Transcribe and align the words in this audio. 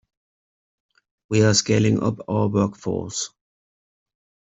We 1.29 1.43
are 1.43 1.53
scaling 1.53 2.01
up 2.01 2.27
our 2.27 2.47
workforce. 2.47 3.29